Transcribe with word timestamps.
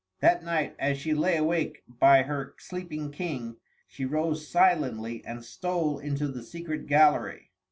That 0.19 0.43
night, 0.43 0.75
as 0.79 0.97
she 0.97 1.13
lay 1.13 1.37
awake 1.37 1.83
by 1.87 2.23
her 2.23 2.55
sleeping 2.57 3.11
King, 3.11 3.57
she 3.87 4.03
rose 4.03 4.47
silently 4.49 5.23
and 5.23 5.45
stole 5.45 5.99
into 5.99 6.27
the 6.27 6.41
secret 6.41 6.87
gallery. 6.87 7.51